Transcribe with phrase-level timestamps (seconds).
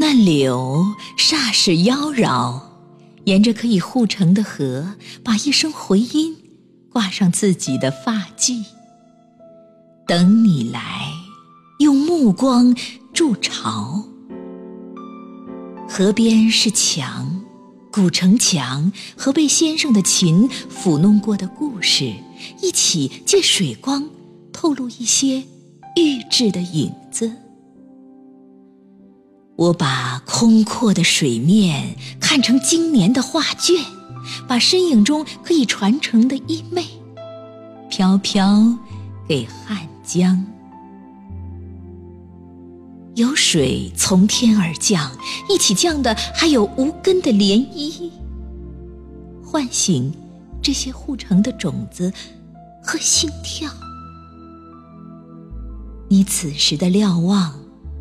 [0.00, 2.58] 那柳霎时妖娆，
[3.24, 6.34] 沿着可以护城的河，把一声回音
[6.90, 8.64] 挂上自己的发髻。
[10.06, 11.12] 等你来，
[11.80, 12.74] 用目光
[13.12, 14.02] 筑巢。
[15.86, 17.42] 河边是墙，
[17.92, 22.10] 古城墙和被先生的琴抚弄过的故事
[22.62, 24.08] 一起，借水光
[24.50, 25.44] 透露一些
[25.94, 27.30] 玉质的影子。
[29.60, 33.76] 我把空阔的水面看成经年的画卷，
[34.48, 36.84] 把身影中可以传承的衣袂，
[37.90, 38.74] 飘飘
[39.28, 40.42] 给汉江。
[43.16, 45.14] 有水从天而降，
[45.50, 48.10] 一起降的还有无根的涟漪，
[49.44, 50.10] 唤醒
[50.62, 52.10] 这些护城的种子
[52.82, 53.70] 和心跳。
[56.08, 57.52] 你此时的瞭望。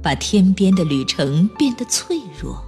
[0.02, 2.62] 把天边的旅程变得脆弱，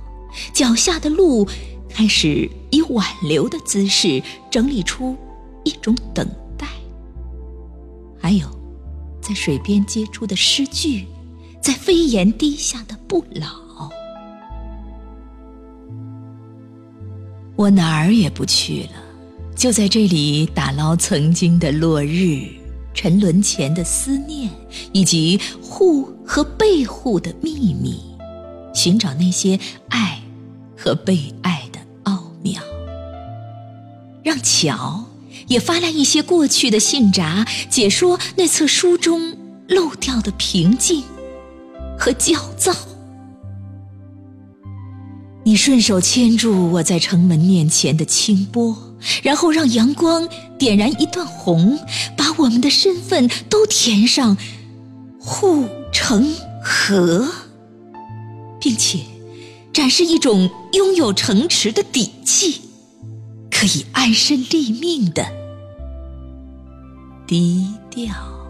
[0.53, 1.47] 脚下的路
[1.89, 5.15] 开始以挽留的姿势整理出
[5.63, 6.67] 一种等待。
[8.19, 8.47] 还有，
[9.21, 11.05] 在水边结出的诗句，
[11.61, 13.89] 在飞檐低下的不老。
[17.55, 19.01] 我哪儿也不去了，
[19.55, 22.60] 就在这里打捞曾经的落日。
[22.93, 24.49] 沉沦前的思念，
[24.91, 27.99] 以及护和被护的秘密，
[28.73, 30.21] 寻找那些爱
[30.77, 32.61] 和被爱的奥妙。
[34.23, 35.05] 让巧
[35.47, 39.35] 也发来一些过去的信札，解说那册书中
[39.67, 41.03] 漏掉的平静
[41.97, 42.73] 和焦躁。
[45.43, 48.90] 你顺手牵住我在城门面前的清波，
[49.23, 51.79] 然后让阳光点燃一段红，
[52.17, 54.37] 把我们的身份都填上
[55.19, 57.27] 护城河，
[58.59, 58.99] 并且
[59.73, 62.61] 展示一种拥有城池的底气，
[63.49, 65.25] 可以安身立命的
[67.25, 68.40] 低调。